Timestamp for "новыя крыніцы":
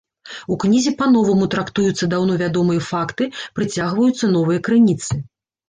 4.35-5.13